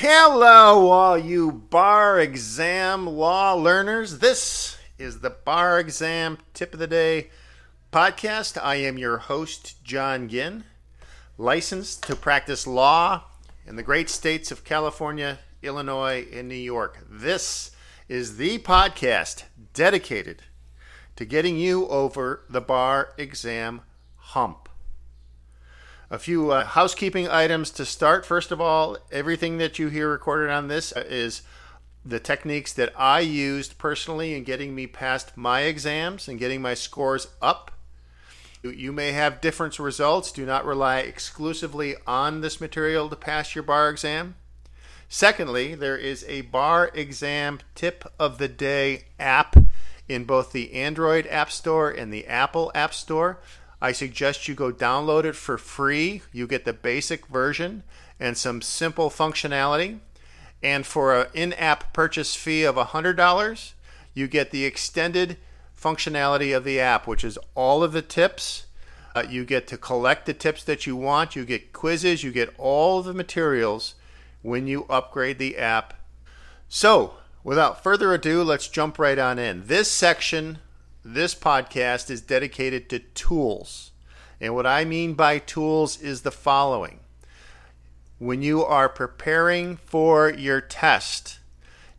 [0.00, 4.18] Hello, all you bar exam law learners.
[4.18, 7.30] This is the Bar Exam Tip of the Day
[7.90, 8.62] podcast.
[8.62, 10.64] I am your host, John Ginn,
[11.38, 13.24] licensed to practice law
[13.66, 17.06] in the great states of California, Illinois, and New York.
[17.08, 17.70] This
[18.06, 20.42] is the podcast dedicated
[21.16, 23.80] to getting you over the bar exam
[24.16, 24.68] hump.
[26.08, 28.24] A few uh, housekeeping items to start.
[28.24, 31.42] First of all, everything that you hear recorded on this is
[32.04, 36.74] the techniques that I used personally in getting me past my exams and getting my
[36.74, 37.72] scores up.
[38.62, 40.30] You may have different results.
[40.30, 44.36] Do not rely exclusively on this material to pass your bar exam.
[45.08, 49.56] Secondly, there is a bar exam tip of the day app
[50.08, 53.40] in both the Android App Store and the Apple App Store.
[53.86, 56.22] I suggest you go download it for free.
[56.32, 57.84] You get the basic version
[58.18, 60.00] and some simple functionality.
[60.60, 63.72] And for an in app purchase fee of $100,
[64.12, 65.36] you get the extended
[65.80, 68.66] functionality of the app, which is all of the tips.
[69.14, 71.36] Uh, you get to collect the tips that you want.
[71.36, 72.24] You get quizzes.
[72.24, 73.94] You get all the materials
[74.42, 75.94] when you upgrade the app.
[76.68, 79.68] So, without further ado, let's jump right on in.
[79.68, 80.58] This section
[81.14, 83.92] this podcast is dedicated to tools.
[84.40, 87.00] And what I mean by tools is the following
[88.18, 91.38] when you are preparing for your test,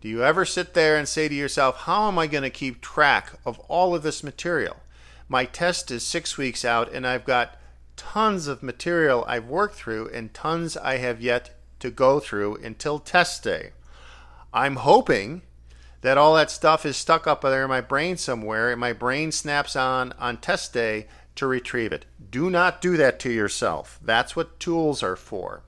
[0.00, 2.80] do you ever sit there and say to yourself, How am I going to keep
[2.80, 4.76] track of all of this material?
[5.28, 7.58] My test is six weeks out, and I've got
[7.96, 12.98] tons of material I've worked through and tons I have yet to go through until
[12.98, 13.72] test day.
[14.54, 15.42] I'm hoping
[16.06, 19.32] that all that stuff is stuck up there in my brain somewhere, and my brain
[19.32, 22.04] snaps on on test day to retrieve it.
[22.30, 23.98] Do not do that to yourself.
[24.00, 25.64] That's what tools are for.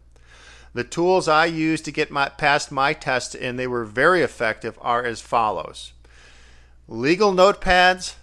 [0.74, 4.78] The tools I used to get my, past my test, and they were very effective,
[4.80, 5.92] are as follows
[6.86, 8.14] legal notepads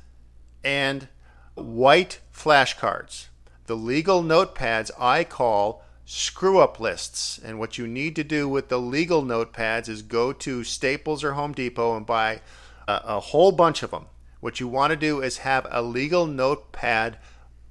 [0.64, 1.10] and
[1.56, 3.28] white flashcards.
[3.66, 7.40] The legal notepads I call screw up lists.
[7.44, 11.34] And what you need to do with the legal notepads is go to Staples or
[11.34, 12.42] Home Depot and buy
[12.88, 14.06] a, a whole bunch of them.
[14.40, 17.18] What you want to do is have a legal notepad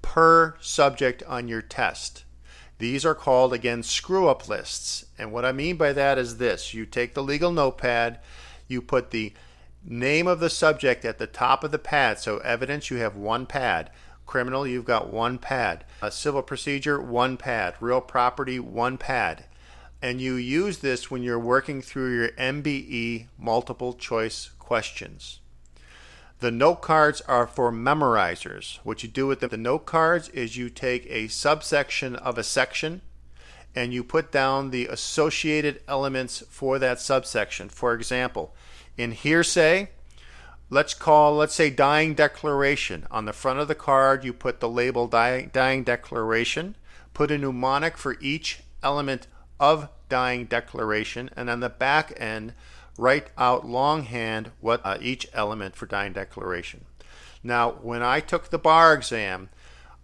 [0.03, 2.25] per subject on your test.
[2.79, 5.07] These are called, again, screw up lists.
[5.17, 8.19] And what I mean by that is this you take the legal notepad,
[8.67, 9.33] you put the
[9.85, 13.47] name of the subject at the top of the pad, so evidence you have one
[13.47, 13.91] pad.
[14.27, 15.85] Criminal, you've got one pad.
[16.03, 17.75] A civil procedure, one pad.
[17.81, 19.45] Real property, one pad.
[20.03, 25.41] And you use this when you're working through your MBE multiple choice questions.
[26.41, 28.79] The note cards are for memorizers.
[28.83, 33.01] What you do with the, note cards is you take a subsection of a section
[33.75, 37.69] and you put down the associated elements for that subsection.
[37.69, 38.55] For example,
[38.97, 39.91] in hearsay,
[40.71, 43.07] let's call, let's say, dying declaration.
[43.11, 46.77] On the front of the card, you put the label dying, dying declaration,
[47.13, 49.27] put a mnemonic for each element
[49.61, 52.53] of dying declaration, and on the back end,
[52.99, 56.85] write out longhand what uh, each element for dying declaration.
[57.43, 59.51] Now, when I took the bar exam,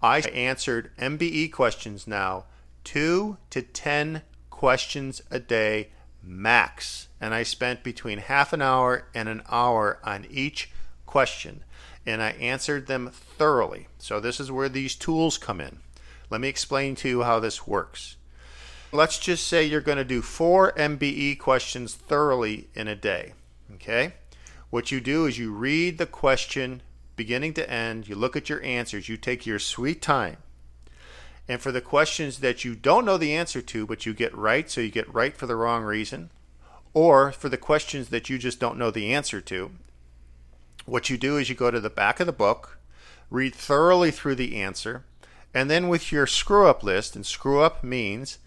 [0.03, 2.45] I answered MBE questions now,
[2.85, 5.91] two to ten questions a day
[6.23, 7.09] max.
[7.21, 10.71] And I spent between half an hour and an hour on each
[11.07, 11.65] question.
[12.07, 13.89] And I answered them thoroughly.
[13.99, 15.81] So, this is where these tools come in.
[16.31, 18.17] Let me explain to you how this works.
[18.93, 23.35] Let's just say you're going to do four MBE questions thoroughly in a day.
[23.75, 24.15] Okay?
[24.71, 26.83] What you do is you read the question
[27.17, 30.39] beginning to end, you look at your answers, you take your sweet time.
[31.47, 34.71] And for the questions that you don't know the answer to, but you get right,
[34.71, 36.31] so you get right for the wrong reason,
[36.95, 39.71] or for the questions that you just don't know the answer to,
[40.87, 42.79] what you do is you go to the back of the book,
[43.31, 45.05] read thoroughly through the answer,
[45.55, 48.39] and then with your screw up list, and screw up means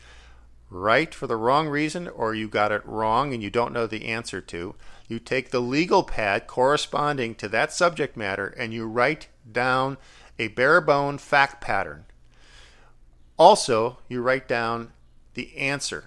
[0.70, 4.06] right for the wrong reason or you got it wrong and you don't know the
[4.06, 4.76] answer to,
[5.08, 9.98] you take the legal pad corresponding to that subject matter and you write down
[10.40, 12.06] a bare bone fact pattern.
[13.38, 14.92] Also, you write down
[15.36, 16.06] the answer.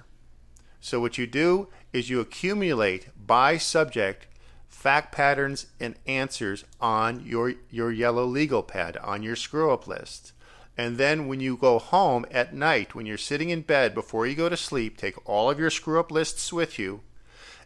[0.80, 4.26] So, what you do is you accumulate by subject
[4.68, 10.32] fact patterns and answers on your, your yellow legal pad, on your screw up list.
[10.76, 14.34] And then when you go home at night, when you're sitting in bed before you
[14.34, 17.00] go to sleep, take all of your screw up lists with you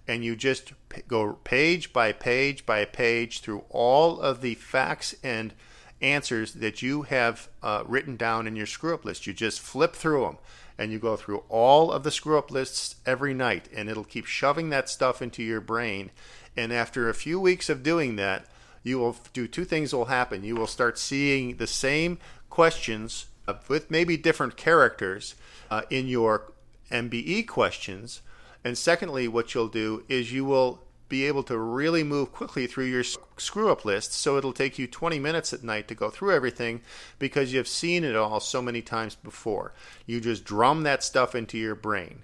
[0.06, 0.75] and you just
[1.09, 5.53] go page by page by page through all of the facts and
[6.00, 9.26] answers that you have uh, written down in your screw up list.
[9.26, 10.38] You just flip through them
[10.81, 14.25] and you go through all of the screw up lists every night, and it'll keep
[14.25, 16.11] shoving that stuff into your brain.
[16.56, 18.47] And after a few weeks of doing that,
[18.82, 20.43] you will do two things will happen.
[20.43, 22.17] You will start seeing the same
[22.49, 25.35] questions uh, with maybe different characters
[25.71, 26.50] uh, in your
[26.91, 28.23] MBE questions.
[28.65, 30.81] And secondly, what you'll do is you will
[31.11, 34.15] be able to really move quickly through your screw up list.
[34.15, 36.81] So it'll take you 20 minutes at night to go through everything
[37.19, 39.75] because you've seen it all so many times before.
[40.07, 42.23] You just drum that stuff into your brain.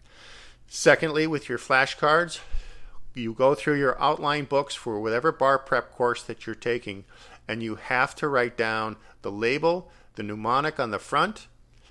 [0.69, 2.41] Secondly, with your flashcards,
[3.15, 7.05] you go through your outline books for whatever bar prep course that you're taking,
[7.49, 11.49] and you have to write down the label, the mnemonic on the front,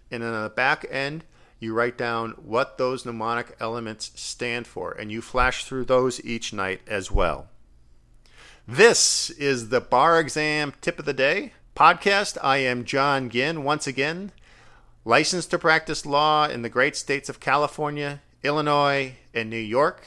[0.10, 1.26] and then on the back end,
[1.66, 6.54] you write down what those mnemonic elements stand for, and you flash through those each
[6.54, 7.50] night as well.
[8.68, 12.38] This is the Bar Exam Tip of the Day podcast.
[12.42, 14.32] I am John Ginn, once again,
[15.04, 20.04] licensed to practice law in the great states of California, Illinois, and New York.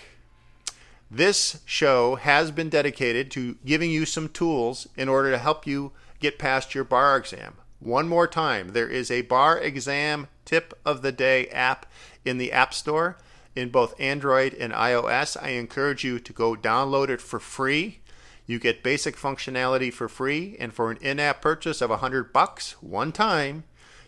[1.10, 5.92] This show has been dedicated to giving you some tools in order to help you
[6.20, 7.56] get past your bar exam.
[7.80, 11.84] One more time, there is a bar exam tip of the day app
[12.24, 13.18] in the App Store
[13.54, 15.36] in both Android and iOS.
[15.40, 18.00] I encourage you to go download it for free.
[18.46, 23.12] You get basic functionality for free, and for an in-app purchase of 100 bucks one
[23.12, 23.64] time,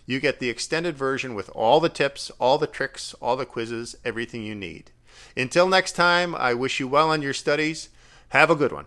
[0.07, 3.97] you get the extended version with all the tips, all the tricks, all the quizzes,
[4.03, 4.93] everything you need.
[5.37, 7.91] Until next time, I wish you well on your studies.
[8.31, 8.87] Have a good one.